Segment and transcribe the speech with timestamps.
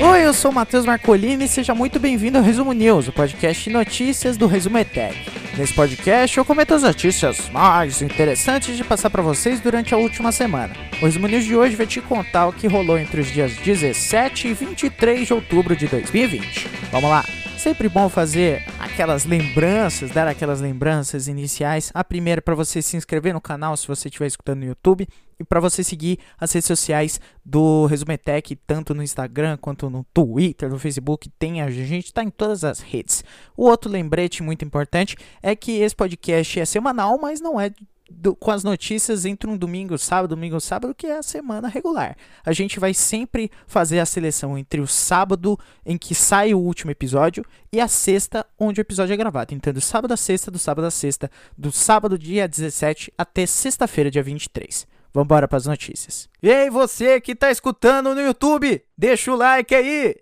[0.00, 3.70] Oi, eu sou Matheus Marcolini e seja muito bem-vindo ao Resumo News, o podcast de
[3.70, 5.16] notícias do Resumo ETEC.
[5.56, 10.32] Nesse podcast eu comento as notícias mais interessantes de passar para vocês durante a última
[10.32, 10.74] semana.
[11.00, 14.48] O Resumo News de hoje vai te contar o que rolou entre os dias 17
[14.48, 16.68] e 23 de outubro de 2020.
[16.92, 17.37] Vamos lá!
[17.58, 21.90] Sempre bom fazer aquelas lembranças, dar aquelas lembranças iniciais.
[21.92, 25.08] A primeira para você se inscrever no canal se você estiver escutando no YouTube
[25.40, 30.70] e para você seguir as redes sociais do Resumetec, tanto no Instagram quanto no Twitter,
[30.70, 33.24] no Facebook, tem a gente está em todas as redes.
[33.56, 37.72] O outro lembrete muito importante é que esse podcast é semanal, mas não é
[38.10, 42.16] do, com as notícias entre um domingo, sábado, domingo, sábado, que é a semana regular.
[42.44, 46.90] A gente vai sempre fazer a seleção entre o sábado em que sai o último
[46.90, 49.54] episódio e a sexta onde o episódio é gravado.
[49.54, 54.10] Então, do sábado a sexta, do sábado a sexta, do sábado dia 17 até sexta-feira,
[54.10, 54.86] dia 23.
[55.12, 56.28] Vambora para as notícias.
[56.42, 60.16] E aí, você que tá escutando no YouTube, deixa o like aí!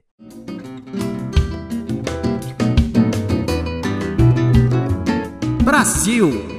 [5.63, 6.56] Brasil!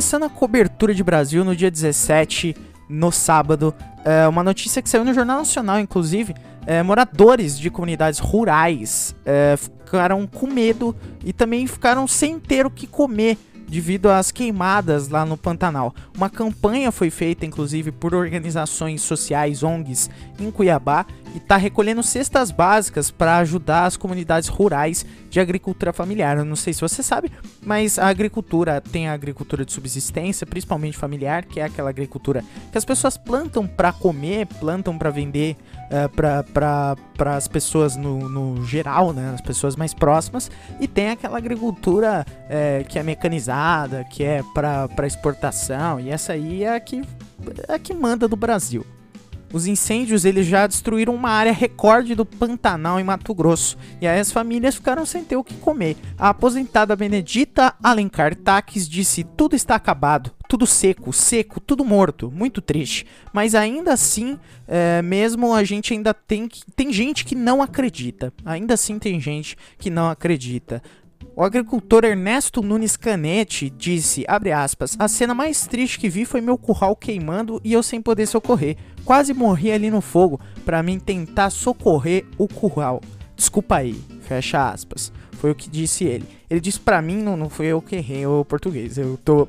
[0.00, 2.56] Começando a cobertura de Brasil no dia 17,
[2.88, 6.34] no sábado, é uma notícia que saiu no Jornal Nacional, inclusive,
[6.66, 12.70] é, moradores de comunidades rurais é, ficaram com medo e também ficaram sem ter o
[12.70, 13.36] que comer
[13.68, 15.94] devido às queimadas lá no Pantanal.
[16.16, 22.50] Uma campanha foi feita, inclusive, por organizações sociais, ONGs, em Cuiabá, e está recolhendo cestas
[22.50, 26.38] básicas para ajudar as comunidades rurais de agricultura familiar.
[26.38, 27.30] Eu não sei se você sabe,
[27.64, 32.78] mas a agricultura tem a agricultura de subsistência, principalmente familiar, que é aquela agricultura que
[32.78, 36.08] as pessoas plantam para comer, plantam para vender uh,
[36.52, 42.26] para as pessoas no, no, geral, né, as pessoas mais próximas, e tem aquela agricultura
[42.26, 47.02] uh, que é mecanizada, que é para exportação, e essa aí é a que,
[47.68, 48.84] é a que manda do Brasil.
[49.52, 54.20] Os incêndios eles já destruíram uma área recorde do Pantanal em Mato Grosso, e aí
[54.20, 55.96] as famílias ficaram sem ter o que comer.
[56.18, 62.60] A aposentada Benedita Alencar Taques disse: tudo está acabado, tudo seco, seco, tudo morto, muito
[62.60, 63.06] triste.
[63.32, 64.38] Mas ainda assim,
[64.68, 68.32] é, mesmo a gente ainda tem tem gente que não acredita.
[68.44, 70.82] Ainda assim tem gente que não acredita.
[71.36, 76.58] O agricultor Ernesto Nunes Canete disse, aspas, a cena mais triste que vi foi meu
[76.58, 78.76] curral queimando e eu sem poder socorrer.
[79.04, 83.00] Quase morri ali no fogo para mim tentar socorrer o curral.
[83.36, 85.12] Desculpa aí, fecha aspas.
[85.32, 86.26] Foi o que disse ele.
[86.50, 89.48] Ele disse para mim, não, não foi eu que errei o português, eu tô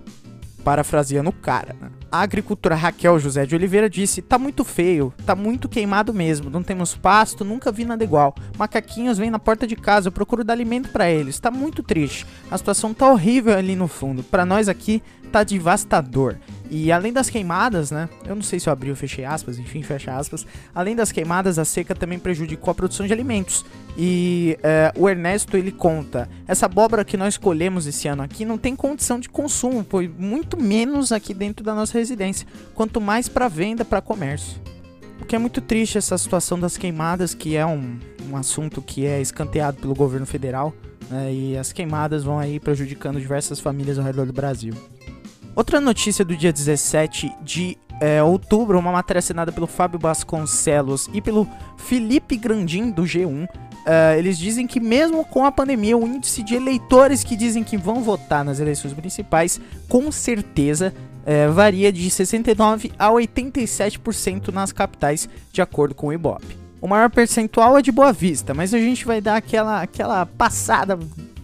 [0.63, 1.75] parafraseando o cara.
[1.81, 1.89] Né?
[2.11, 6.61] A agricultora Raquel José de Oliveira disse: tá muito feio, tá muito queimado mesmo, não
[6.61, 8.35] temos pasto, nunca vi nada igual.
[8.57, 12.27] Macaquinhos vêm na porta de casa, eu procuro dar alimento para eles, tá muito triste.
[12.49, 14.23] A situação tá horrível ali no fundo.
[14.23, 15.01] Para nós aqui
[15.31, 16.35] tá devastador.
[16.73, 18.07] E além das queimadas, né?
[18.25, 20.47] Eu não sei se eu abri ou fechei aspas, enfim, fecha aspas.
[20.73, 23.65] Além das queimadas, a seca também prejudicou a produção de alimentos.
[23.97, 28.57] E é, o Ernesto ele conta: essa abóbora que nós colhemos esse ano aqui não
[28.57, 33.49] tem condição de consumo, foi muito menos aqui dentro da nossa residência, quanto mais para
[33.49, 34.57] venda, para comércio.
[35.19, 37.99] O que é muito triste essa situação das queimadas, que é um,
[38.31, 40.73] um assunto que é escanteado pelo governo federal,
[41.09, 44.73] né, e as queimadas vão aí prejudicando diversas famílias ao redor do Brasil.
[45.55, 51.21] Outra notícia do dia 17 de é, outubro, uma matéria assinada pelo Fábio Vasconcelos e
[51.21, 51.47] pelo
[51.77, 53.47] Felipe Grandim do G1.
[53.85, 57.77] É, eles dizem que mesmo com a pandemia, o índice de eleitores que dizem que
[57.77, 60.93] vão votar nas eleições municipais, com certeza
[61.25, 66.57] é, varia de 69 a 87% nas capitais, de acordo com o Ibope.
[66.79, 70.97] O maior percentual é de Boa Vista, mas a gente vai dar aquela, aquela passada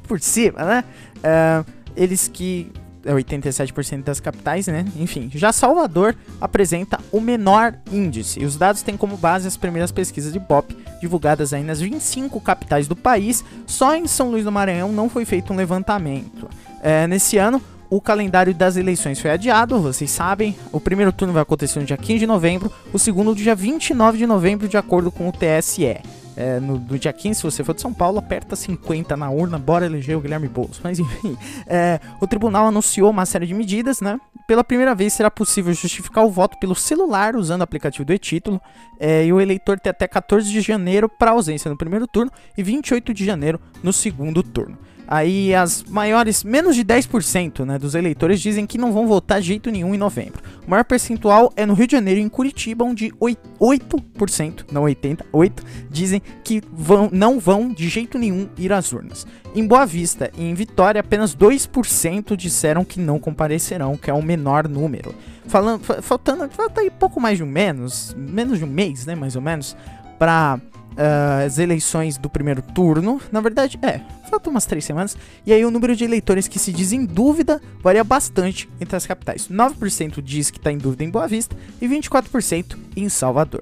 [0.07, 0.83] por cima, né?
[1.21, 1.63] É,
[1.95, 2.71] eles que
[3.05, 4.85] 87% é das capitais, né?
[4.97, 8.39] Enfim, já Salvador apresenta o menor índice.
[8.39, 12.39] E os dados têm como base as primeiras pesquisas de POP divulgadas aí nas 25
[12.41, 13.43] capitais do país.
[13.65, 16.49] Só em São Luís do Maranhão não foi feito um levantamento.
[16.81, 20.55] É, nesse ano, o calendário das eleições foi adiado, vocês sabem.
[20.71, 24.17] O primeiro turno vai acontecer no dia 15 de novembro, o segundo no dia 29
[24.17, 25.97] de novembro, de acordo com o TSE
[26.37, 29.57] é, no, no, dia 15, se você for de São Paulo, aperta 50 na urna,
[29.57, 30.79] bora eleger o Guilherme Boulos.
[30.83, 31.35] Mas enfim,
[31.65, 34.19] é, o tribunal anunciou uma série de medidas, né?
[34.47, 38.61] Pela primeira vez será possível justificar o voto pelo celular usando o aplicativo do e-título,
[38.99, 42.61] é, e o eleitor tem até 14 de janeiro para ausência no primeiro turno e
[42.61, 44.77] 28 de janeiro no segundo turno.
[45.07, 49.47] Aí as maiores, menos de 10% né, dos eleitores dizem que não vão votar de
[49.47, 50.41] jeito nenhum em novembro.
[50.65, 55.21] O maior percentual é no Rio de Janeiro e em Curitiba, onde 8%, não 80%,
[55.33, 55.51] 8%
[55.89, 59.25] dizem que vão, não vão de jeito nenhum ir às urnas.
[59.55, 64.21] Em Boa Vista e em Vitória, apenas 2% disseram que não comparecerão, que é o
[64.21, 65.15] menor número.
[65.47, 69.37] Falando, faltando, falta aí pouco mais de um menos, menos de um mês, né, mais
[69.37, 69.75] ou menos,
[70.19, 70.59] para
[70.97, 73.21] uh, as eleições do primeiro turno.
[73.31, 75.15] Na verdade, é, faltam umas três semanas.
[75.45, 79.05] E aí o número de eleitores que se diz em dúvida varia bastante entre as
[79.05, 79.47] capitais.
[79.47, 83.61] 9% diz que está em dúvida em Boa Vista e 24% em Salvador.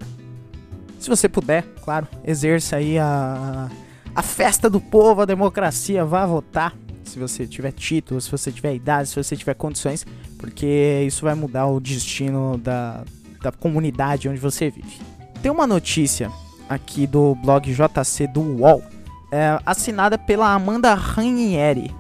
[0.99, 3.69] Se você puder, claro, exerça aí a,
[4.15, 6.73] a festa do povo, a democracia, vá votar.
[7.03, 10.05] Se você tiver título, se você tiver idade, se você tiver condições,
[10.39, 13.03] porque isso vai mudar o destino da,
[13.41, 14.99] da comunidade onde você vive.
[15.43, 16.31] Tem uma notícia
[16.69, 18.83] aqui do blog JC do UOL,
[19.31, 21.94] é, assinada pela Amanda Ranieri.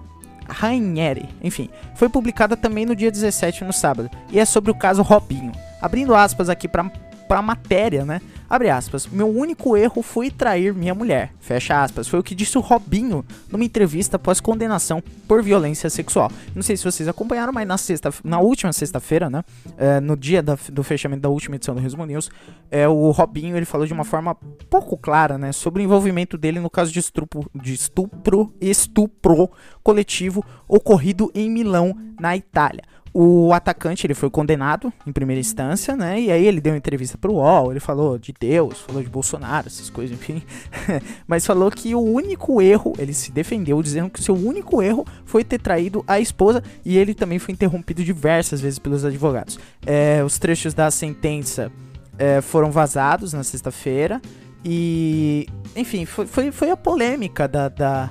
[0.47, 5.01] Ranieri, enfim, foi publicada também no dia 17, no sábado, e é sobre o caso
[5.01, 5.51] Robinho.
[5.81, 6.89] Abrindo aspas aqui para
[7.29, 8.21] a matéria, né?
[8.55, 9.05] Abre aspas.
[9.05, 11.33] Meu único erro foi trair minha mulher.
[11.41, 12.07] Fecha aspas.
[12.07, 16.31] Foi o que disse o Robinho numa entrevista após condenação por violência sexual.
[16.55, 19.43] Não sei se vocês acompanharam, mas na, sexta, na última sexta-feira, né?
[19.77, 22.31] É, no dia da, do fechamento da última edição do Resumo News,
[22.71, 24.33] é, o Robinho ele falou de uma forma
[24.69, 25.51] pouco clara, né?
[25.51, 29.51] Sobre o envolvimento dele no caso de estupro, de estupro, estupro
[29.83, 32.83] coletivo ocorrido em Milão, na Itália.
[33.17, 36.19] O atacante ele foi condenado em primeira instância, né?
[36.19, 39.67] E aí ele deu uma entrevista pro UOL, ele falou de Deus, falou de Bolsonaro,
[39.67, 40.43] essas coisas, enfim.
[41.25, 45.07] Mas falou que o único erro, ele se defendeu dizendo que o seu único erro
[45.23, 49.57] foi ter traído a esposa e ele também foi interrompido diversas vezes pelos advogados.
[49.85, 51.71] É, os trechos da sentença
[52.19, 54.21] é, foram vazados na sexta-feira
[54.61, 58.09] e, enfim, foi, foi, foi a polêmica da, da,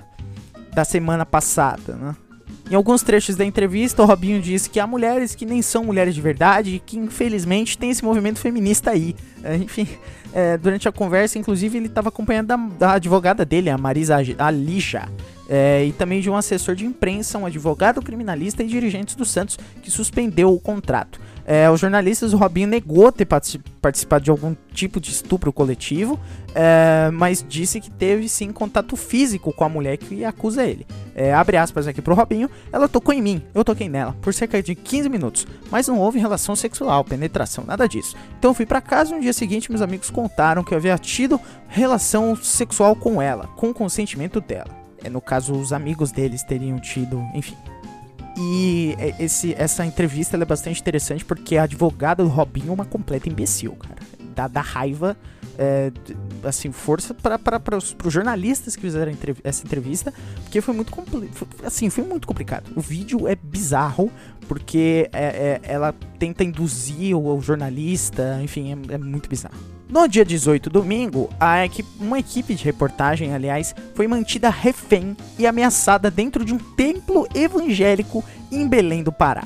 [0.73, 2.17] da semana passada, né?
[2.71, 6.15] Em alguns trechos da entrevista, o Robinho disse que há mulheres que nem são mulheres
[6.15, 9.15] de verdade e que infelizmente tem esse movimento feminista aí.
[9.43, 9.87] É, enfim,
[10.33, 15.09] é, durante a conversa, inclusive, ele estava acompanhado da, da, advogada dele, a Marisa Alija,
[15.49, 19.58] é, e também de um assessor de imprensa, um advogado criminalista e dirigentes do Santos
[19.82, 21.20] que suspendeu o contrato.
[21.46, 26.19] É, os jornalistas, o Robinho negou ter participado de algum tipo de estupro coletivo,
[26.55, 30.87] é, mas disse que teve sim contato físico com a mulher que acusa ele.
[31.14, 34.62] É, abre aspas aqui pro Robinho, ela tocou em mim, eu toquei nela, por cerca
[34.62, 38.17] de 15 minutos, mas não houve relação sexual, penetração, nada disso.
[38.38, 41.38] Então fui para casa e no dia seguinte meus amigos contaram que eu havia tido
[41.69, 44.84] relação sexual com ela, com o consentimento dela.
[45.05, 47.56] É, no caso, os amigos deles teriam tido, enfim.
[48.37, 52.85] E é, esse, essa entrevista é bastante interessante porque a advogada do Robinho é uma
[52.85, 54.03] completa imbecil, cara.
[54.35, 55.17] Dá, dá raiva,
[55.56, 55.93] é,
[56.43, 59.12] assim, força para os jornalistas que fizeram
[59.45, 60.12] essa entrevista,
[60.43, 60.93] porque foi muito
[61.62, 62.73] assim, foi muito complicado.
[62.75, 64.11] O vídeo é bizarro,
[64.49, 69.74] porque é, é, ela tenta induzir o, o jornalista, enfim, é, é muito bizarro.
[69.89, 71.29] No dia 18, domingo,
[71.65, 77.29] equipe, uma equipe de reportagem, aliás, foi mantida refém e ameaçada dentro de um templo
[77.35, 79.45] evangélico em Belém do Pará.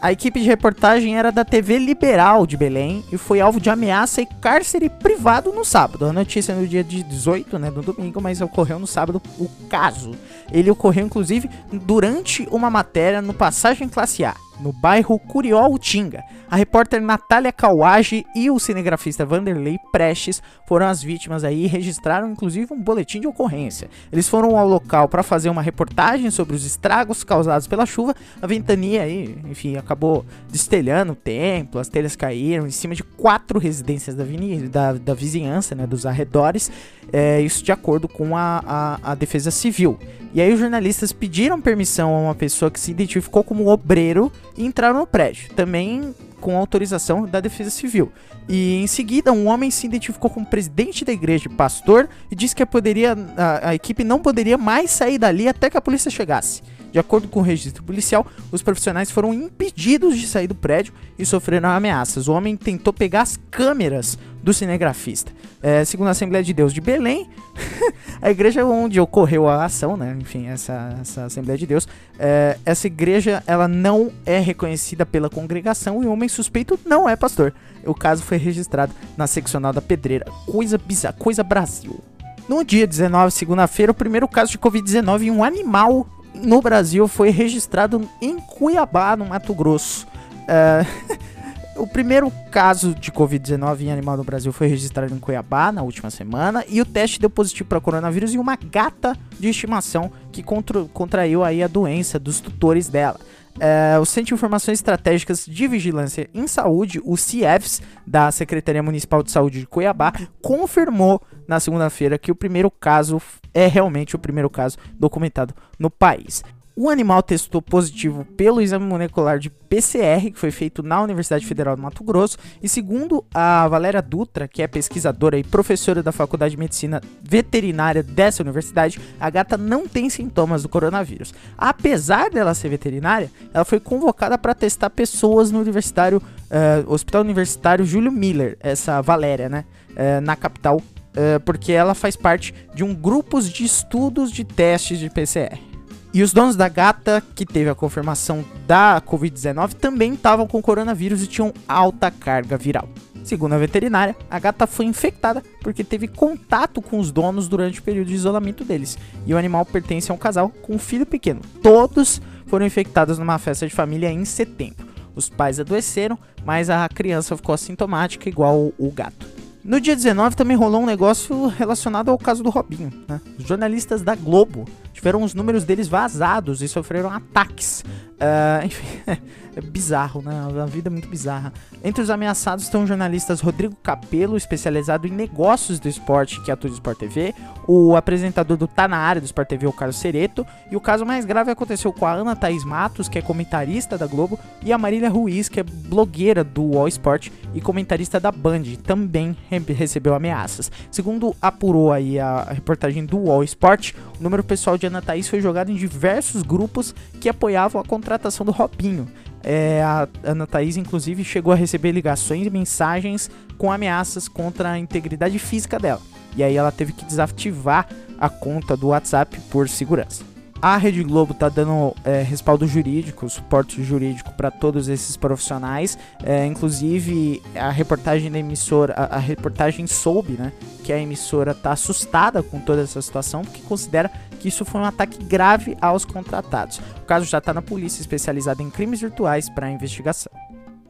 [0.00, 4.20] A equipe de reportagem era da TV Liberal de Belém e foi alvo de ameaça
[4.20, 6.04] e cárcere privado no sábado.
[6.04, 10.12] A notícia é no dia 18, né, no domingo, mas ocorreu no sábado o caso.
[10.52, 16.22] Ele ocorreu inclusive durante uma matéria no Passagem Classe A no bairro Curió-Utinga.
[16.50, 22.30] A repórter Natália Kawage e o cinegrafista Vanderlei Prestes foram as vítimas aí e registraram
[22.30, 23.88] inclusive um boletim de ocorrência.
[24.10, 28.14] Eles foram ao local para fazer uma reportagem sobre os estragos causados pela chuva.
[28.40, 33.58] A ventania aí, enfim, acabou destelhando o templo, as telhas caíram em cima de quatro
[33.58, 34.24] residências da,
[34.70, 36.70] da, da vizinhança, né, dos arredores.
[37.12, 39.98] É, isso de acordo com a, a, a defesa civil.
[40.32, 44.66] E aí os jornalistas pediram permissão a uma pessoa que se identificou como obreiro e
[44.66, 48.12] entraram no prédio, também com autorização da Defesa Civil.
[48.48, 52.66] E em seguida, um homem se identificou como presidente da igreja, pastor, e disse que
[52.66, 56.62] poderia, a, a equipe não poderia mais sair dali até que a polícia chegasse.
[56.92, 61.26] De acordo com o registro policial, os profissionais foram impedidos de sair do prédio e
[61.26, 62.28] sofreram ameaças.
[62.28, 65.32] O homem tentou pegar as câmeras do cinegrafista.
[65.62, 67.28] É, segundo a Assembleia de Deus de Belém,
[68.22, 70.16] a igreja onde ocorreu a ação, né?
[70.20, 71.86] Enfim, essa, essa Assembleia de Deus,
[72.18, 77.16] é, essa igreja ela não é reconhecida pela congregação e o homem suspeito não é
[77.16, 77.52] pastor.
[77.84, 80.26] O caso foi registrado na seccional da Pedreira.
[80.46, 82.00] Coisa bizarra, coisa Brasil.
[82.48, 86.06] No dia 19, segunda-feira, o primeiro caso de Covid-19 em um animal
[86.42, 90.06] no Brasil foi registrado em Cuiabá, no Mato Grosso.
[90.44, 91.18] Uh,
[91.78, 96.10] O primeiro caso de Covid-19 em animal no Brasil foi registrado em Cuiabá na última
[96.10, 100.86] semana e o teste deu positivo para coronavírus em uma gata de estimação que contra,
[100.86, 103.20] contraiu aí a doença dos tutores dela.
[103.60, 109.22] É, o Centro de Informações Estratégicas de Vigilância em Saúde, o CIEFS, da Secretaria Municipal
[109.22, 113.20] de Saúde de Cuiabá, confirmou na segunda-feira que o primeiro caso
[113.52, 116.42] é realmente o primeiro caso documentado no país.
[116.80, 121.74] O animal testou positivo pelo exame molecular de PCR, que foi feito na Universidade Federal
[121.74, 126.52] do Mato Grosso, e segundo a Valéria Dutra, que é pesquisadora e professora da Faculdade
[126.52, 131.34] de Medicina Veterinária dessa universidade, a gata não tem sintomas do coronavírus.
[131.58, 137.84] Apesar dela ser veterinária, ela foi convocada para testar pessoas no universitário, uh, Hospital Universitário
[137.84, 142.94] Júlio Miller, essa Valéria, né, uh, na capital, uh, porque ela faz parte de um
[142.94, 145.67] grupo de estudos de testes de PCR.
[146.12, 151.22] E os donos da gata, que teve a confirmação da Covid-19, também estavam com coronavírus
[151.22, 152.88] e tinham alta carga viral.
[153.22, 157.82] Segundo a veterinária, a gata foi infectada porque teve contato com os donos durante o
[157.82, 158.96] período de isolamento deles.
[159.26, 161.42] E o animal pertence a um casal com um filho pequeno.
[161.62, 164.88] Todos foram infectados numa festa de família em setembro.
[165.14, 169.26] Os pais adoeceram, mas a criança ficou assintomática, igual o gato.
[169.62, 172.90] No dia 19 também rolou um negócio relacionado ao caso do Robinho.
[173.06, 173.20] Né?
[173.38, 174.64] Os jornalistas da Globo
[174.98, 177.84] tiveram os números deles vazados e sofreram ataques.
[178.18, 178.86] Uh, enfim,
[179.54, 180.32] é bizarro, né?
[180.60, 181.52] A vida é muito bizarra.
[181.84, 186.74] Entre os ameaçados estão jornalistas Rodrigo Capello, especializado em negócios do esporte, que atua no
[186.74, 187.34] Sport TV,
[187.66, 191.06] o apresentador do Tá Na Área do Sport TV, o Carlos Cereto, e o caso
[191.06, 194.78] mais grave aconteceu com a Ana Thaís Matos, que é comentarista da Globo, e a
[194.78, 200.70] Marília Ruiz, que é blogueira do All Sport e comentarista da Band, também recebeu ameaças.
[200.90, 205.40] Segundo apurou aí a reportagem do All Sport, o número pessoal de Ana Thaís foi
[205.40, 209.06] jogado em diversos grupos que apoiavam a contratação do Robinho.
[209.42, 214.78] É, a Ana Thaís, inclusive, chegou a receber ligações e mensagens com ameaças contra a
[214.78, 216.00] integridade física dela.
[216.34, 217.86] E aí ela teve que desativar
[218.18, 220.24] a conta do WhatsApp por segurança.
[220.60, 225.96] A Rede Globo está dando é, respaldo jurídico, suporte jurídico para todos esses profissionais.
[226.24, 231.70] É, inclusive, a reportagem da emissora, a, a, reportagem soube né, que a emissora está
[231.70, 234.10] assustada com toda essa situação, porque considera
[234.40, 236.80] que isso foi um ataque grave aos contratados.
[237.02, 240.32] O caso já está na polícia especializada em crimes virtuais para investigação.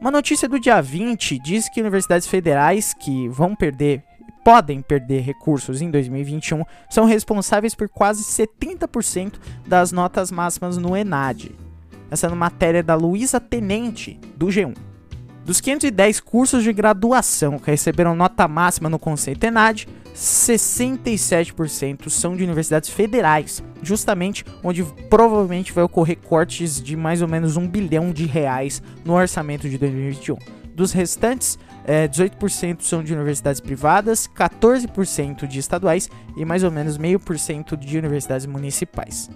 [0.01, 4.03] Uma notícia do dia 20 diz que universidades federais que vão perder
[4.49, 9.33] podem perder recursos em 2021 são responsáveis por quase 70%
[9.67, 11.51] das notas máximas no ENAD.
[12.09, 14.75] Essa é uma matéria da Luísa Tenente, do G1.
[15.45, 22.43] Dos 510 cursos de graduação que receberam nota máxima no conceito ENAD, 67% são de
[22.43, 28.25] universidades federais, justamente onde provavelmente vai ocorrer cortes de mais ou menos um bilhão de
[28.25, 30.58] reais no orçamento de 2021.
[30.79, 36.97] Dos restantes, é, 18% são de universidades privadas, 14% de estaduais e mais ou menos
[36.97, 39.29] meio por cento de universidades municipais.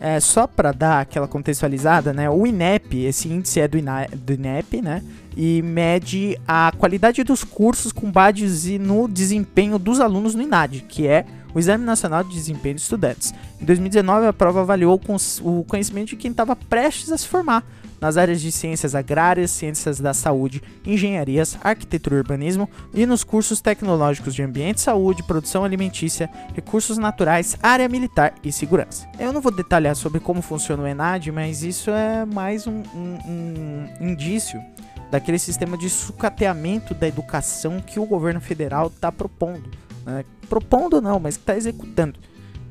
[0.00, 4.32] É, só para dar aquela contextualizada, né, o INEP, esse índice é do, INA, do
[4.32, 5.02] INEP, né,
[5.36, 11.06] e mede a qualidade dos cursos com base no desempenho dos alunos no INAD, que
[11.06, 13.34] é o Exame Nacional de Desempenho de Estudantes.
[13.60, 14.98] Em 2019, a prova avaliou
[15.42, 17.62] o conhecimento de quem estava prestes a se formar,
[18.04, 23.62] nas áreas de ciências agrárias, ciências da saúde, engenharias, arquitetura e urbanismo e nos cursos
[23.62, 29.08] tecnológicos de ambiente, saúde, produção alimentícia, recursos naturais, área militar e segurança.
[29.18, 33.88] Eu não vou detalhar sobre como funciona o ENAD, mas isso é mais um, um,
[33.98, 34.62] um indício
[35.10, 39.70] daquele sistema de sucateamento da educação que o governo federal está propondo.
[40.04, 40.26] Né?
[40.46, 42.18] Propondo não, mas que está executando.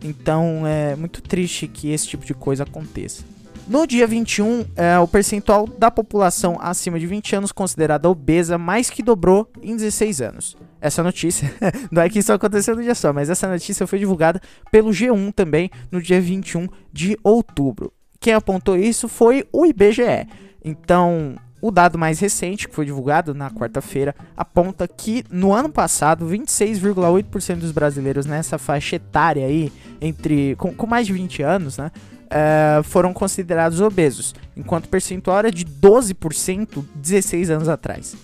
[0.03, 3.32] Então é muito triste que esse tipo de coisa aconteça.
[3.65, 8.89] No dia 21, é, o percentual da população acima de 20 anos considerada obesa mais
[8.89, 10.57] que dobrou em 16 anos.
[10.81, 11.53] Essa notícia,
[11.89, 15.33] não é que isso aconteceu no dia só, mas essa notícia foi divulgada pelo G1
[15.33, 17.93] também no dia 21 de outubro.
[18.19, 20.27] Quem apontou isso foi o IBGE.
[20.63, 26.25] Então, o dado mais recente, que foi divulgado na quarta-feira, aponta que no ano passado,
[26.27, 31.89] 26,8% dos brasileiros nessa faixa etária aí, entre com, com mais de 20 anos, né,
[32.25, 38.15] uh, foram considerados obesos, enquanto o percentual era de 12% 16 anos atrás.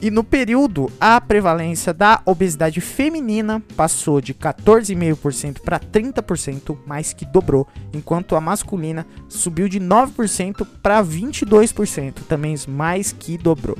[0.00, 7.24] E no período, a prevalência da obesidade feminina passou de 14,5% para 30%, mais que
[7.24, 13.78] dobrou, enquanto a masculina subiu de 9% para 22%, também mais que dobrou.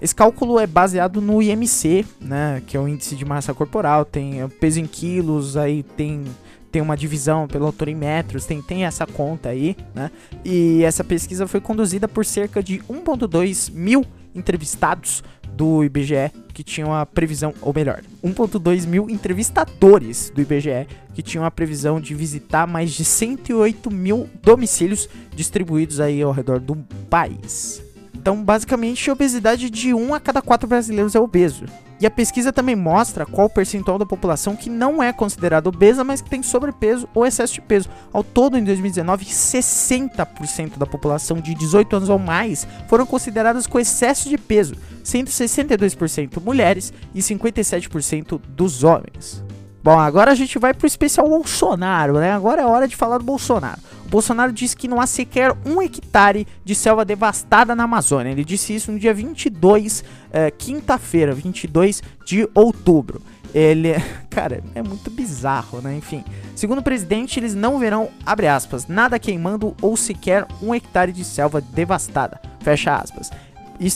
[0.00, 4.48] Esse cálculo é baseado no IMC, né, que é o índice de massa corporal, tem
[4.60, 6.24] peso em quilos, aí tem
[6.70, 10.10] tem uma divisão pelo autor em metros, tem, tem essa conta aí, né?
[10.44, 15.22] E essa pesquisa foi conduzida por cerca de 1.2 mil entrevistados
[15.58, 21.44] do IBGE que tinham a previsão, ou melhor, 1.2 mil entrevistadores do IBGE que tinham
[21.44, 26.76] a previsão de visitar mais de 108 mil domicílios distribuídos aí ao redor do
[27.10, 27.82] país.
[28.14, 31.64] Então, basicamente, a obesidade de um a cada quatro brasileiros é obeso.
[32.00, 36.04] E a pesquisa também mostra qual o percentual da população que não é considerada obesa,
[36.04, 37.88] mas que tem sobrepeso ou excesso de peso.
[38.12, 43.80] Ao todo, em 2019, 60% da população de 18 anos ou mais foram consideradas com
[43.80, 49.42] excesso de peso, sendo 62% mulheres e 57% dos homens.
[49.82, 52.32] Bom, agora a gente vai pro especial Bolsonaro, né?
[52.32, 53.80] Agora é hora de falar do Bolsonaro.
[54.08, 58.30] Bolsonaro disse que não há sequer um hectare de selva devastada na Amazônia.
[58.30, 60.02] Ele disse isso no dia 22,
[60.32, 63.22] é, quinta-feira, 22 de outubro.
[63.54, 63.94] Ele,
[64.28, 65.96] cara, é muito bizarro, né?
[65.96, 71.12] Enfim, segundo o presidente, eles não verão, abre aspas, nada queimando ou sequer um hectare
[71.12, 73.30] de selva devastada, fecha aspas.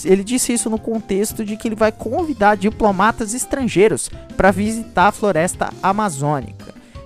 [0.04, 5.12] Ele disse isso no contexto de que ele vai convidar diplomatas estrangeiros para visitar a
[5.12, 6.61] floresta amazônica.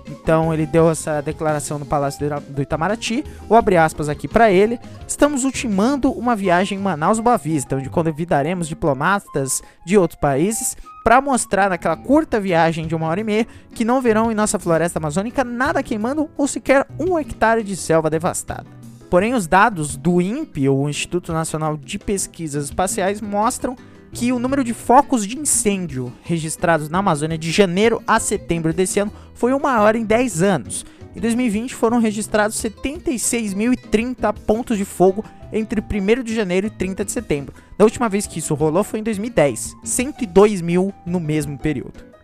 [0.07, 3.23] Então ele deu essa declaração no Palácio do Itamaraty.
[3.47, 4.79] Vou abrir aspas aqui para ele.
[5.07, 11.21] Estamos ultimando uma viagem em Manaus Boa Vista, onde convidaremos diplomatas de outros países para
[11.21, 14.99] mostrar naquela curta viagem de uma hora e meia que não verão em nossa floresta
[14.99, 18.65] amazônica nada queimando ou sequer um hectare de selva devastada.
[19.09, 23.77] Porém, os dados do INPE, o Instituto Nacional de Pesquisas Espaciais, mostram
[24.11, 28.99] que o número de focos de incêndio registrados na Amazônia de janeiro a setembro desse
[28.99, 30.85] ano foi o maior em 10 anos.
[31.15, 37.11] Em 2020 foram registrados 76.030 pontos de fogo entre 1 de janeiro e 30 de
[37.11, 37.53] setembro.
[37.77, 42.16] Da última vez que isso rolou foi em 2010, 102 mil no mesmo período.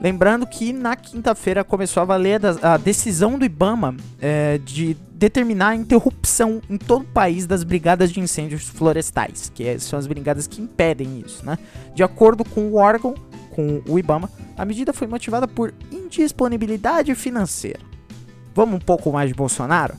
[0.00, 5.76] Lembrando que na quinta-feira começou a valer a decisão do Ibama é, de determinar a
[5.76, 10.46] interrupção em todo o país das brigadas de incêndios florestais, que é, são as brigadas
[10.46, 11.46] que impedem isso.
[11.46, 11.58] Né?
[11.94, 13.14] De acordo com o órgão,
[13.50, 17.80] com o Ibama, a medida foi motivada por indisponibilidade financeira.
[18.54, 19.94] Vamos um pouco mais de Bolsonaro?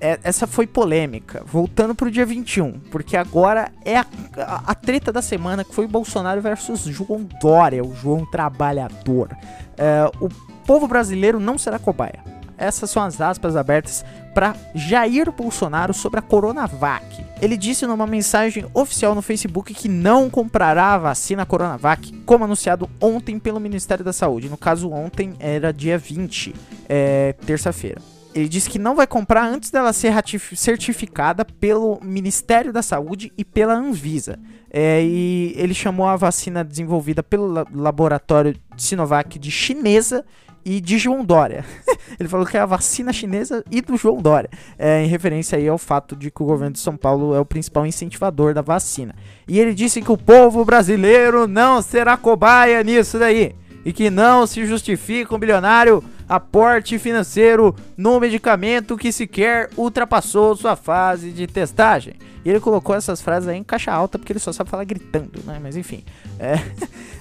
[0.00, 1.42] É, essa foi polêmica.
[1.46, 5.86] Voltando pro dia 21, porque agora é a, a, a, treta da semana que foi
[5.86, 9.30] Bolsonaro versus João Dória, o João Trabalhador.
[9.76, 10.28] É, o
[10.66, 12.22] povo brasileiro não será cobaia.
[12.56, 17.24] Essas são as aspas abertas para Jair Bolsonaro sobre a Coronavac.
[17.40, 22.88] Ele disse numa mensagem oficial no Facebook que não comprará a vacina Coronavac, como anunciado
[23.00, 24.48] ontem pelo Ministério da Saúde.
[24.48, 26.54] No caso, ontem era dia 20,
[26.88, 28.13] é, terça-feira.
[28.34, 30.12] Ele disse que não vai comprar antes dela ser
[30.56, 34.38] certificada pelo Ministério da Saúde e pela Anvisa.
[34.68, 40.24] É, e ele chamou a vacina desenvolvida pelo laboratório Sinovac de chinesa
[40.64, 41.64] e de João Dória.
[42.18, 45.68] ele falou que é a vacina chinesa e do João Dória, é, em referência aí
[45.68, 49.14] ao fato de que o governo de São Paulo é o principal incentivador da vacina.
[49.46, 54.46] E ele disse que o povo brasileiro não será cobaia nisso daí e que não
[54.46, 62.14] se justifica um bilionário aporte financeiro no medicamento que sequer ultrapassou sua fase de testagem.
[62.44, 65.40] E ele colocou essas frases aí em caixa alta porque ele só sabe falar gritando,
[65.44, 65.58] né?
[65.62, 66.04] Mas enfim,
[66.38, 66.58] é,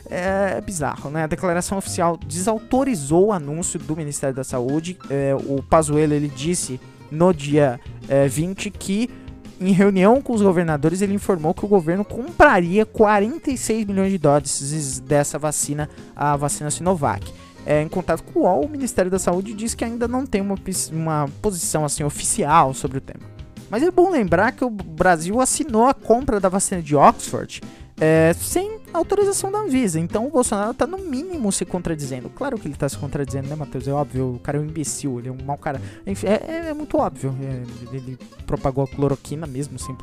[0.58, 1.24] é bizarro, né?
[1.24, 4.98] A declaração oficial desautorizou o anúncio do Ministério da Saúde.
[5.10, 9.10] É, o Pazuello ele disse no dia é, 20 que
[9.60, 15.00] em reunião com os governadores, ele informou que o governo compraria 46 milhões de doses
[15.00, 17.32] dessa vacina, a vacina Sinovac.
[17.66, 20.42] É, em contato com o UOL, o Ministério da Saúde diz que ainda não tem
[20.42, 20.56] uma,
[20.92, 23.24] uma posição assim oficial sobre o tema.
[23.70, 27.62] Mas é bom lembrar que o Brasil assinou a compra da vacina de Oxford
[28.00, 30.00] é, sem autorização da Anvisa.
[30.00, 32.30] Então o Bolsonaro está no mínimo se contradizendo.
[32.30, 33.88] Claro que ele está se contradizendo, né, Matheus?
[33.88, 35.82] É óbvio, o cara é um imbecil, ele é um mau cara.
[36.06, 37.36] Enfim, é, é, é muito óbvio.
[37.42, 39.96] É, ele propagou a cloroquina mesmo sem.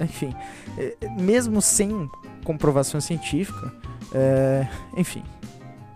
[0.00, 0.34] Enfim,
[0.78, 2.08] é, mesmo sem
[2.44, 3.72] comprovação científica.
[4.14, 5.22] É, enfim.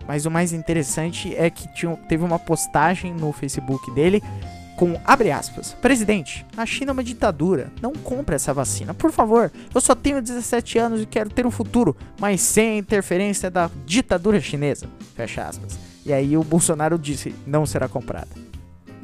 [0.07, 4.21] Mas o mais interessante é que tinha, teve uma postagem no Facebook dele
[4.75, 5.73] com abre aspas.
[5.81, 7.71] Presidente, a China é uma ditadura.
[7.81, 9.51] Não compre essa vacina, por favor.
[9.73, 14.39] Eu só tenho 17 anos e quero ter um futuro, mas sem interferência da ditadura
[14.39, 14.87] chinesa.
[15.15, 15.77] Fecha aspas.
[16.05, 18.29] E aí o Bolsonaro disse: não será comprada.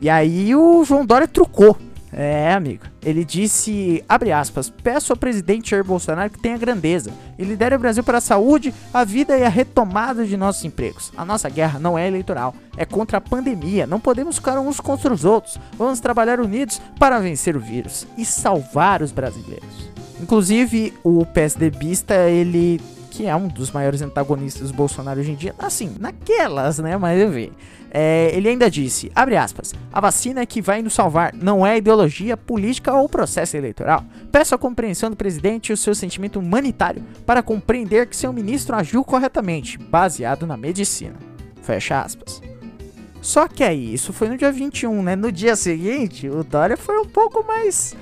[0.02, 1.78] E aí o João Dória trucou.
[2.13, 2.84] É, amigo.
[3.02, 7.80] Ele disse, abre aspas, peço ao presidente Jair Bolsonaro que tenha grandeza e lidere o
[7.80, 11.12] Brasil para a saúde, a vida e a retomada de nossos empregos.
[11.15, 13.88] A nossa guerra não é eleitoral, é contra a pandemia.
[13.88, 15.58] Não podemos ficar uns contra os outros.
[15.78, 19.89] Vamos trabalhar unidos para vencer o vírus e salvar os brasileiros.
[20.21, 25.54] Inclusive, o PSDBista, ele que é um dos maiores antagonistas do Bolsonaro hoje em dia,
[25.60, 26.97] assim, naquelas, né?
[26.97, 27.52] Mas eu vi.
[27.94, 32.38] É, ele ainda disse, abre aspas, a vacina que vai nos salvar não é ideologia,
[32.38, 34.06] política ou processo eleitoral.
[34.32, 38.78] Peço a compreensão do presidente e o seu sentimento humanitário para compreender que seu ministro
[38.78, 41.16] agiu corretamente, baseado na medicina.
[41.62, 42.42] Fecha aspas.
[43.22, 45.16] Só que aí, isso foi no dia 21, né?
[45.16, 47.96] No dia seguinte, o Dória foi um pouco mais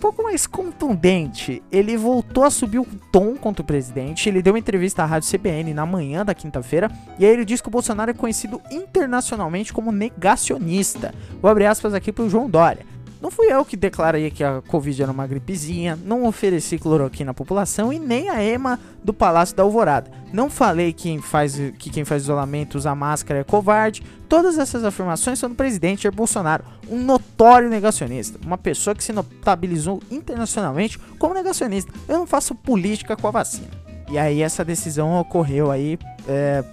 [0.00, 1.62] pouco mais contundente.
[1.70, 4.28] Ele voltou a subir o tom contra o presidente.
[4.28, 6.90] Ele deu uma entrevista à rádio CBN na manhã da quinta-feira.
[7.18, 11.14] E aí ele disse que o Bolsonaro é conhecido internacionalmente como negacionista.
[11.40, 12.84] Vou abrir aspas aqui pro João Dória.
[13.20, 17.34] Não fui eu que declarei que a Covid era uma gripezinha, não ofereci cloroquina à
[17.34, 20.10] população e nem a EMA do Palácio da Alvorada.
[20.32, 24.02] Não falei que quem faz, que quem faz isolamento usa máscara é covarde.
[24.28, 29.12] Todas essas afirmações são do presidente Jair Bolsonaro, um notório negacionista, uma pessoa que se
[29.12, 31.92] notabilizou internacionalmente como negacionista.
[32.08, 33.68] Eu não faço política com a vacina.
[34.10, 36.64] E aí essa decisão ocorreu aí é,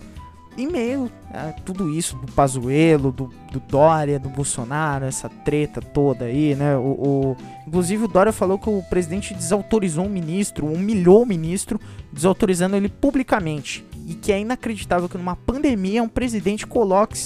[0.57, 6.25] em meio a tudo isso do Pazuello, do, do Dória, do Bolsonaro, essa treta toda
[6.25, 6.75] aí, né?
[6.75, 11.79] O, o, inclusive o Dória falou que o presidente desautorizou um ministro, humilhou o ministro,
[12.11, 13.85] desautorizando ele publicamente.
[14.07, 17.17] E que é inacreditável que numa pandemia um presidente coloque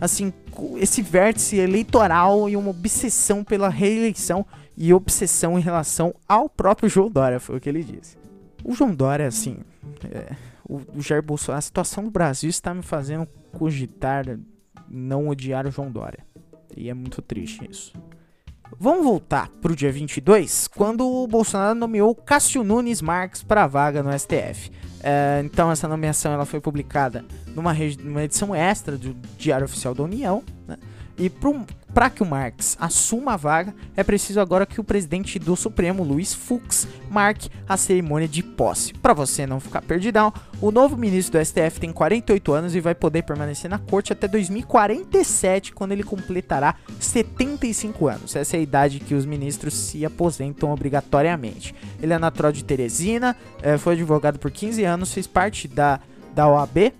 [0.00, 0.32] assim
[0.76, 4.46] esse vértice eleitoral e uma obsessão pela reeleição
[4.76, 8.16] e obsessão em relação ao próprio João Dória, foi o que ele disse.
[8.64, 9.58] O João Dória, assim,
[10.04, 10.34] é,
[10.68, 13.26] o, o Jair Bolsonaro, a situação do Brasil está me fazendo
[13.56, 14.38] cogitar
[14.88, 16.24] não odiar o João Dória.
[16.76, 17.92] E é muito triste isso.
[18.78, 24.02] Vamos voltar para o dia 22, quando o Bolsonaro nomeou Cássio Nunes Marques para vaga
[24.02, 24.70] no STF.
[25.02, 30.02] É, então essa nomeação ela foi publicada numa, numa edição extra do Diário Oficial da
[30.02, 30.42] União.
[30.66, 30.76] Né?
[31.16, 31.48] E para
[32.14, 36.32] que o Marx assuma a vaga, é preciso agora que o presidente do Supremo, Luiz
[36.32, 38.92] Fux, marque a cerimônia de posse.
[38.94, 42.94] Para você não ficar perdidão, o novo ministro do STF tem 48 anos e vai
[42.94, 48.36] poder permanecer na corte até 2047, quando ele completará 75 anos.
[48.36, 51.74] Essa é a idade que os ministros se aposentam obrigatoriamente.
[52.00, 56.00] Ele é natural de Teresina, eh, foi advogado por 15 anos, fez parte da,
[56.34, 56.92] da OAB,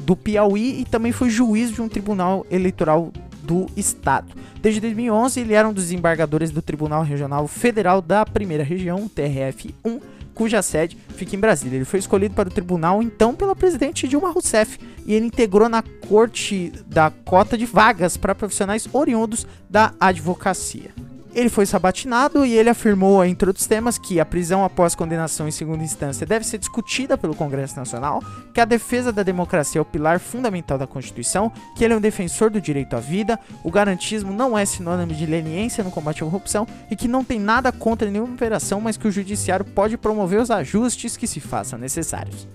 [0.00, 3.12] do Piauí e também foi juiz de um tribunal eleitoral
[3.48, 4.28] do Estado.
[4.60, 10.02] Desde 2011, ele era um dos desembargadores do Tribunal Regional Federal da Primeira Região, TRF-1,
[10.34, 11.78] cuja sede fica em Brasília.
[11.78, 15.82] Ele foi escolhido para o tribunal então pela presidente Dilma Rousseff e ele integrou na
[15.82, 20.90] corte da cota de vagas para profissionais oriundos da advocacia.
[21.38, 25.52] Ele foi sabatinado e ele afirmou, entre outros temas, que a prisão após condenação em
[25.52, 28.20] segunda instância deve ser discutida pelo Congresso Nacional,
[28.52, 32.00] que a defesa da democracia é o pilar fundamental da Constituição, que ele é um
[32.00, 36.26] defensor do direito à vida, o garantismo não é sinônimo de leniência no combate à
[36.26, 40.40] corrupção e que não tem nada contra nenhuma operação, mas que o judiciário pode promover
[40.40, 42.48] os ajustes que se façam necessários.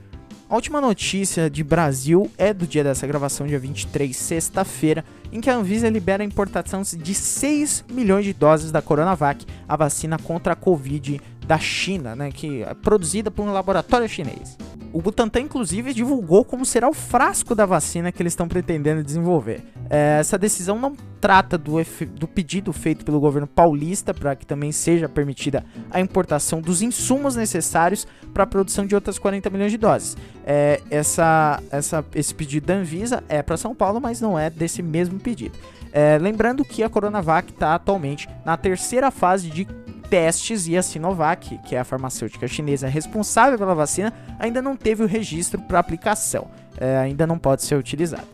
[0.53, 5.49] A última notícia de Brasil é do dia dessa gravação, dia 23, sexta-feira, em que
[5.49, 10.53] a Anvisa libera a importação de 6 milhões de doses da Coronavac, a vacina contra
[10.53, 14.55] a Covid da China, né, que é produzida por um laboratório chinês.
[14.93, 19.63] O Butantan, inclusive, divulgou como será o frasco da vacina que eles estão pretendendo desenvolver.
[19.89, 21.75] É, essa decisão não trata do,
[22.19, 27.33] do pedido feito pelo governo paulista para que também seja permitida a importação dos insumos
[27.33, 30.17] necessários para a produção de outras 40 milhões de doses.
[30.45, 34.83] É, essa, essa, esse pedido da Anvisa é para São Paulo, mas não é desse
[34.83, 35.57] mesmo pedido.
[35.93, 39.63] É, lembrando que a Coronavac está atualmente na terceira fase de
[40.09, 45.01] testes e a Sinovac, que é a farmacêutica chinesa responsável pela vacina, ainda não teve
[45.01, 48.27] o registro para aplicação, é, ainda não pode ser utilizado.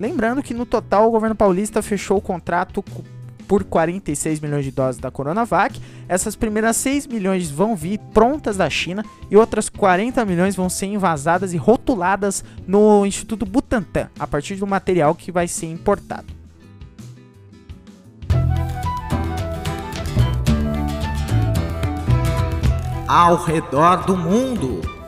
[0.00, 2.82] Lembrando que no total o governo paulista fechou o contrato
[3.46, 5.78] por 46 milhões de doses da Coronavac.
[6.08, 10.86] Essas primeiras 6 milhões vão vir prontas da China e outras 40 milhões vão ser
[10.86, 16.40] envasadas e rotuladas no Instituto Butantan, a partir do material que vai ser importado.
[23.10, 24.99] ao redor do mundo.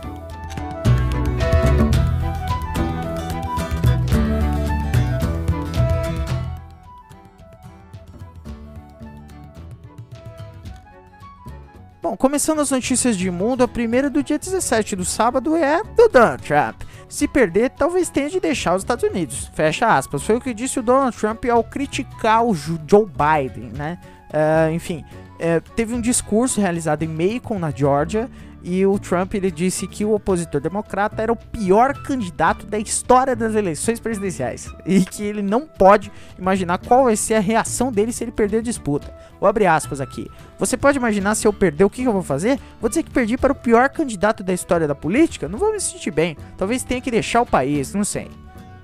[12.13, 16.11] Bom, começando as notícias de mundo, a primeira do dia 17 do sábado é do
[16.11, 16.83] Donald Trump.
[17.09, 19.51] Se perder, talvez tenha de deixar os Estados Unidos.
[19.55, 20.23] Fecha aspas.
[20.23, 23.99] Foi o que disse o Donald Trump ao criticar o Joe Biden, né?
[24.29, 25.03] Uh, enfim,
[25.39, 28.29] é, teve um discurso realizado em Macon, na Georgia,
[28.65, 33.35] e o Trump ele disse que o opositor democrata era o pior candidato da história
[33.35, 38.13] das eleições presidenciais e que ele não pode imaginar qual vai ser a reação dele
[38.13, 39.13] se ele perder a disputa.
[39.41, 40.31] Vou abrir aspas aqui.
[40.59, 42.59] Você pode imaginar se eu perder o que, eu vou fazer?
[42.81, 45.49] Vou dizer que perdi para o pior candidato da história da política?
[45.49, 46.37] Não vou me sentir bem.
[46.57, 48.42] Talvez tenha que deixar o país, não sei.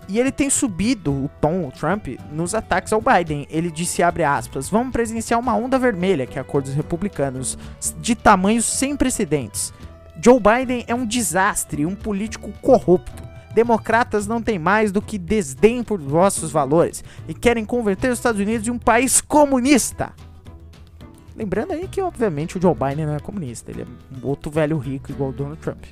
[0.08, 3.46] E ele tem subido o tom, o Trump, nos ataques ao Biden.
[3.50, 7.58] Ele disse, abre aspas, vamos presenciar uma onda vermelha, que é a cor dos republicanos,
[8.00, 9.72] de tamanhos sem precedentes.
[10.20, 13.22] Joe Biden é um desastre, um político corrupto.
[13.54, 18.40] Democratas não têm mais do que desdém por vossos valores e querem converter os Estados
[18.40, 20.12] Unidos em um país comunista.
[21.36, 24.78] Lembrando aí que, obviamente, o Joe Biden não é comunista, ele é um outro velho
[24.78, 25.84] rico igual o Donald Trump.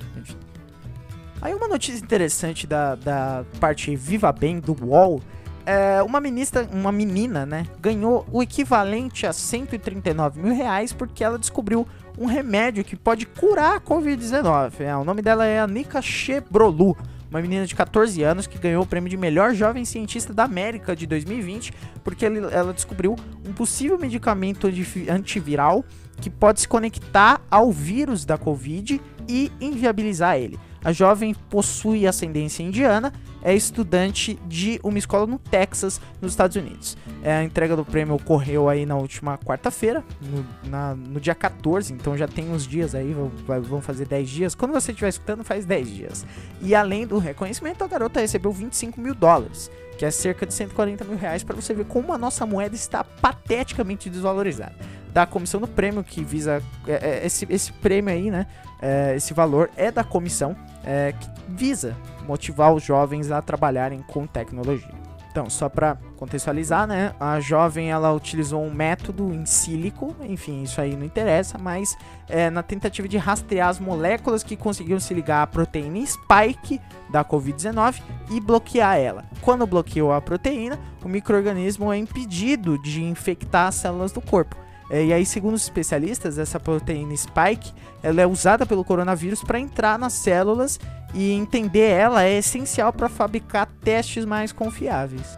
[1.41, 5.21] Aí uma notícia interessante da, da parte Viva Bem do UOL
[5.67, 11.37] é, uma, ministra, uma menina, né, ganhou o equivalente a 139 mil reais porque ela
[11.37, 11.85] descobriu
[12.17, 14.79] um remédio que pode curar a Covid-19.
[14.79, 16.95] É, o nome dela é Anika Chebrolu,
[17.29, 20.95] uma menina de 14 anos que ganhou o prêmio de melhor jovem cientista da América
[20.95, 24.69] de 2020 porque ela descobriu um possível medicamento
[25.09, 25.83] antiviral
[26.21, 30.57] que pode se conectar ao vírus da Covid e inviabilizar ele.
[30.83, 33.11] A jovem possui ascendência indiana,
[33.41, 36.97] é estudante de uma escola no Texas, nos Estados Unidos.
[37.23, 42.17] É, a entrega do prêmio ocorreu aí na última quarta-feira, no, no, dia 14, então
[42.17, 44.55] já tem uns dias aí, vão fazer 10 dias.
[44.55, 46.25] Quando você estiver escutando, faz 10 dias.
[46.61, 51.03] E além do reconhecimento, a garota recebeu 25 mil dólares, que é cerca de 140
[51.05, 54.75] mil reais, para você ver como a nossa moeda está pateticamente desvalorizada
[55.17, 58.45] da comissão do prêmio que visa é, é, esse, esse prêmio aí, né?
[58.79, 60.55] É, esse valor é da comissão
[60.85, 64.93] é, que visa motivar os jovens a trabalharem com tecnologia.
[65.31, 67.13] Então, só para contextualizar, né?
[67.19, 71.95] A jovem ela utilizou um método em sílico, enfim, isso aí não interessa, mas
[72.27, 77.23] é, na tentativa de rastrear as moléculas que conseguiam se ligar à proteína spike da
[77.23, 78.01] Covid-19
[78.31, 79.23] e bloquear ela.
[79.41, 84.57] Quando bloqueou a proteína, o microorganismo é impedido de infectar as células do corpo.
[84.89, 89.59] É, e aí, segundo os especialistas, essa proteína spike ela é usada pelo coronavírus para
[89.59, 90.79] entrar nas células
[91.13, 95.37] e entender ela é essencial para fabricar testes mais confiáveis.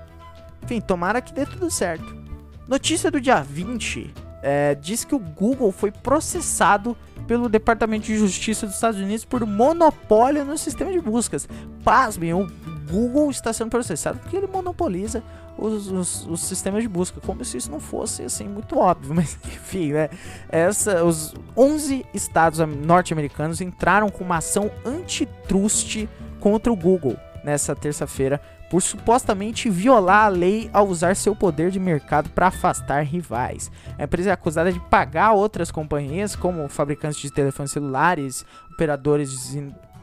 [0.70, 2.16] Enfim, tomara que dê tudo certo.
[2.68, 8.68] Notícia do dia 20 é, diz que o Google foi processado pelo Departamento de Justiça
[8.68, 11.50] dos Estados Unidos por monopólio no sistema de buscas.
[11.84, 12.48] Pasmem, o
[12.88, 15.24] Google está sendo processado porque ele monopoliza
[15.58, 19.40] os, os, os, sistemas de busca, como se isso não fosse assim muito óbvio, mas
[19.44, 20.12] enfim, né?
[20.50, 26.08] Essa, os 11 estados norte-americanos entraram com uma ação antitrust
[26.40, 31.80] contra o Google nessa terça-feira por supostamente violar a lei ao usar seu poder de
[31.80, 33.72] mercado para afastar rivais.
[33.98, 39.58] A empresa é acusada de pagar outras companhias, como fabricantes de telefones celulares, operadores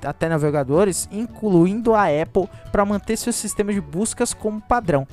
[0.05, 5.07] até navegadores, incluindo a Apple, para manter seus sistemas de buscas como padrão.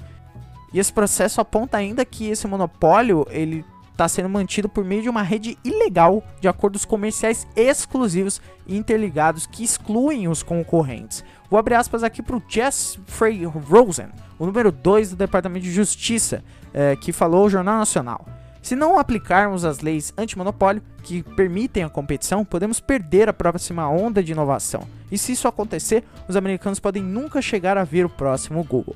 [0.74, 3.63] E esse processo aponta ainda que esse monopólio ele
[3.94, 9.48] está sendo mantido por meio de uma rede ilegal de acordos comerciais exclusivos e interligados
[9.48, 11.24] que excluem os concorrentes.
[11.50, 16.44] Vou abrir aspas aqui para o Jeffrey Rosen, o número 2 do Departamento de Justiça,
[16.74, 18.26] é, que falou ao Jornal Nacional.
[18.62, 24.24] Se não aplicarmos as leis antimonopólio que permitem a competição, podemos perder a próxima onda
[24.24, 24.88] de inovação.
[25.12, 28.96] E se isso acontecer, os americanos podem nunca chegar a ver o próximo Google.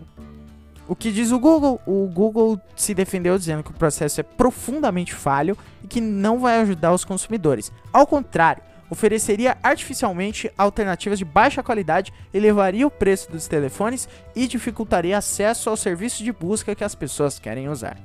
[0.87, 1.81] O que diz o Google?
[1.85, 6.61] O Google se defendeu dizendo que o processo é profundamente falho e que não vai
[6.61, 7.71] ajudar os consumidores.
[7.91, 15.17] Ao contrário, ofereceria artificialmente alternativas de baixa qualidade, elevaria o preço dos telefones e dificultaria
[15.17, 17.97] acesso ao serviço de busca que as pessoas querem usar.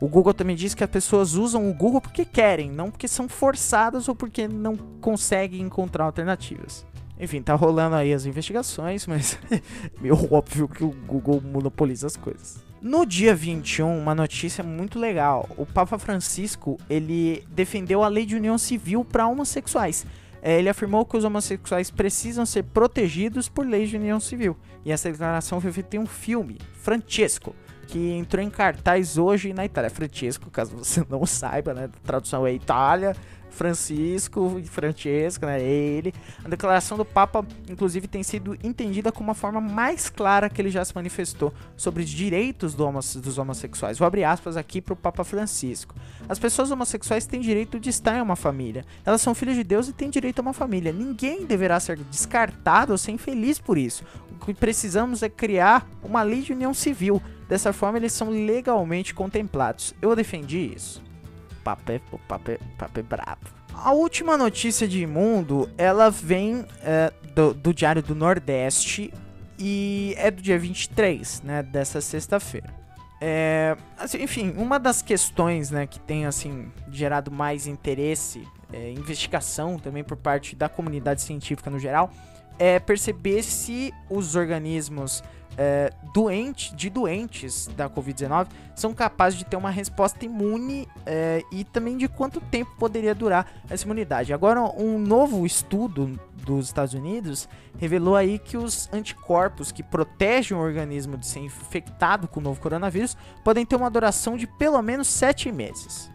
[0.00, 3.28] O Google também diz que as pessoas usam o Google porque querem, não porque são
[3.28, 6.84] forçadas ou porque não conseguem encontrar alternativas.
[7.18, 9.38] Enfim, tá rolando aí as investigações, mas
[10.00, 12.64] meio óbvio que o Google monopoliza as coisas.
[12.80, 15.48] No dia 21, uma notícia muito legal.
[15.56, 20.06] O Papa Francisco, ele defendeu a lei de união civil para homossexuais.
[20.42, 24.56] É, ele afirmou que os homossexuais precisam ser protegidos por leis de união civil.
[24.84, 27.54] E essa declaração foi feita em um filme, Francesco,
[27.88, 29.90] que entrou em cartaz hoje na Itália.
[29.90, 31.84] Francesco, caso você não saiba, né?
[31.84, 33.16] A tradução é Itália,
[33.50, 35.62] Francisco Francesco, né?
[35.62, 36.12] Ele.
[36.44, 40.70] A declaração do Papa, inclusive, tem sido entendida como a forma mais clara que ele
[40.70, 43.98] já se manifestou sobre os direitos do homo dos homossexuais.
[43.98, 45.94] Vou abrir aspas aqui para o Papa Francisco.
[46.28, 48.84] As pessoas homossexuais têm direito de estar em uma família.
[49.04, 50.92] Elas são filhas de Deus e têm direito a uma família.
[50.92, 54.04] Ninguém deverá ser descartado ou ser infeliz por isso.
[54.30, 57.22] O que precisamos é criar uma lei de união civil.
[57.48, 59.94] Dessa forma, eles são legalmente contemplados.
[60.02, 61.05] Eu defendi isso.
[61.66, 63.50] Papo é, o é brabo.
[63.74, 69.12] A última notícia de imundo, ela vem é, do, do Diário do Nordeste
[69.58, 72.72] e é do dia 23, né, dessa sexta-feira.
[73.20, 79.76] É, assim, enfim, uma das questões né, que tem assim gerado mais interesse, é, investigação
[79.76, 82.10] também por parte da comunidade científica no geral,
[82.58, 85.22] é perceber se os organismos
[85.56, 91.64] é, doente, de doentes da Covid-19 são capazes de ter uma resposta imune é, e
[91.64, 94.32] também de quanto tempo poderia durar essa imunidade.
[94.32, 100.60] Agora, um novo estudo dos Estados Unidos revelou aí que os anticorpos que protegem o
[100.60, 105.08] organismo de ser infectado com o novo coronavírus podem ter uma duração de pelo menos
[105.08, 106.10] 7 meses.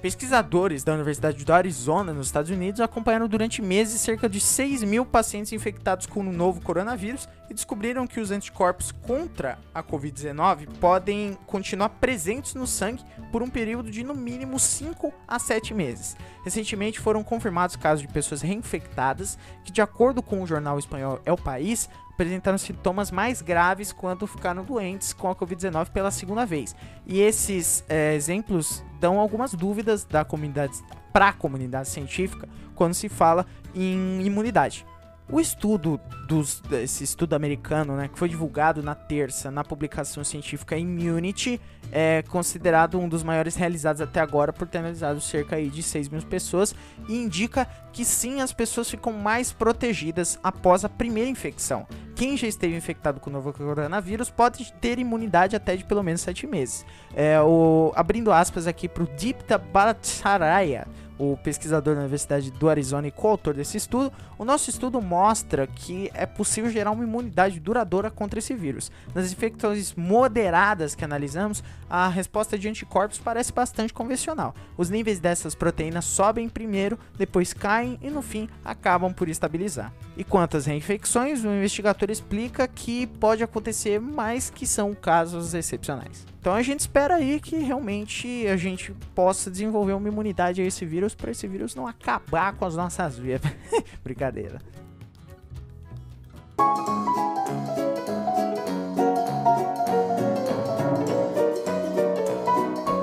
[0.00, 5.04] Pesquisadores da Universidade do Arizona, nos Estados Unidos, acompanharam durante meses cerca de 6 mil
[5.04, 11.36] pacientes infectados com o novo coronavírus e descobriram que os anticorpos contra a Covid-19 podem
[11.46, 16.16] continuar presentes no sangue por um período de no mínimo 5 a 7 meses.
[16.44, 21.36] Recentemente foram confirmados casos de pessoas reinfectadas que, de acordo com o jornal espanhol El
[21.36, 26.74] País, apresentaram sintomas mais graves quando ficaram doentes com a Covid-19 pela segunda vez.
[27.06, 30.76] E esses é, exemplos dão algumas dúvidas da comunidade
[31.12, 34.84] para a comunidade científica quando se fala em imunidade.
[35.30, 40.74] O estudo dos, desse estudo americano, né, que foi divulgado na terça na publicação científica
[40.74, 41.60] Immunity,
[41.92, 46.22] é considerado um dos maiores realizados até agora por ter analisado cerca de 6 mil
[46.22, 46.74] pessoas
[47.08, 51.86] e indica que sim, as pessoas ficam mais protegidas após a primeira infecção.
[52.14, 56.22] Quem já esteve infectado com o novo coronavírus pode ter imunidade até de pelo menos
[56.22, 56.86] 7 meses.
[57.14, 60.86] É, o, abrindo aspas aqui para o Dipta Bhattacharya,
[61.18, 66.10] o pesquisador da Universidade do Arizona e coautor desse estudo, o nosso estudo mostra que
[66.14, 68.90] é possível gerar uma imunidade duradoura contra esse vírus.
[69.14, 74.54] Nas infecções moderadas que analisamos, a resposta de anticorpos parece bastante convencional.
[74.76, 79.92] Os níveis dessas proteínas sobem primeiro, depois caem e no fim acabam por estabilizar.
[80.16, 86.26] E quanto às reinfecções, o investigador explica que pode acontecer, mas que são casos excepcionais.
[86.48, 90.86] Então a gente espera aí que realmente a gente possa desenvolver uma imunidade a esse
[90.86, 93.52] vírus para esse vírus não acabar com as nossas vidas.
[94.02, 94.58] Brincadeira.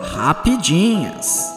[0.01, 1.54] Rapidinhas.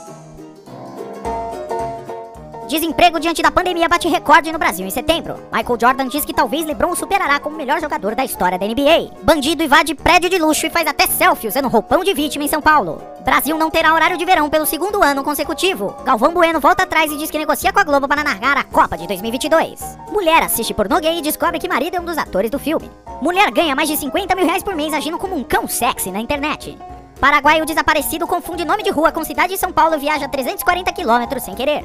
[2.68, 5.37] Desemprego diante da pandemia bate recorde no Brasil em setembro.
[5.50, 9.11] Michael Jordan diz que talvez LeBron superará como melhor jogador da história da NBA.
[9.22, 12.61] Bandido invade prédio de luxo e faz até selfie usando roupão de vítima em São
[12.61, 13.00] Paulo.
[13.24, 15.96] Brasil não terá horário de verão pelo segundo ano consecutivo.
[16.04, 18.98] Galvão Bueno volta atrás e diz que negocia com a Globo para narrar a Copa
[18.98, 19.96] de 2022.
[20.12, 22.90] Mulher assiste pornô gay e descobre que marido é um dos atores do filme.
[23.22, 26.20] Mulher ganha mais de 50 mil reais por mês agindo como um cão sexy na
[26.20, 26.76] internet.
[27.18, 31.42] Paraguaio desaparecido confunde nome de rua com cidade de São Paulo e viaja 340 quilômetros
[31.42, 31.83] sem querer.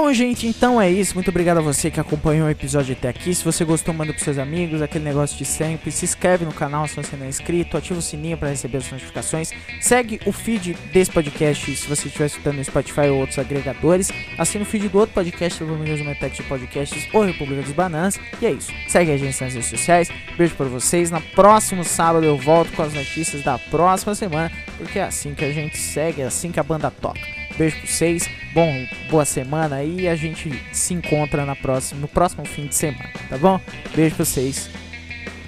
[0.00, 1.16] Bom, gente, então é isso.
[1.16, 3.34] Muito obrigado a você que acompanhou o episódio até aqui.
[3.34, 5.90] Se você gostou, manda pros seus amigos, aquele negócio de sempre.
[5.90, 8.88] Se inscreve no canal se você não é inscrito, ativa o sininho para receber as
[8.92, 9.50] notificações.
[9.80, 14.08] Segue o feed desse podcast se você estiver escutando no Spotify ou outros agregadores.
[14.38, 18.20] Assina o feed do outro podcast, News Metec de Podcasts ou República dos Bananas.
[18.40, 18.72] E é isso.
[18.86, 20.08] Segue a gente nas redes sociais.
[20.36, 21.10] Beijo para vocês.
[21.10, 25.44] Na próximo sábado eu volto com as notícias da próxima semana, porque é assim que
[25.44, 27.37] a gente segue, é assim que a banda toca.
[27.58, 28.30] Beijo pra vocês.
[28.54, 33.10] Bom, boa semana e a gente se encontra na próxima, no próximo fim de semana,
[33.28, 33.60] tá bom?
[33.94, 34.70] Beijo pra vocês.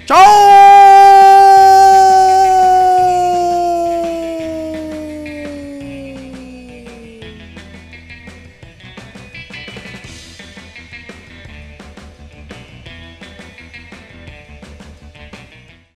[0.05, 1.80] Tchau!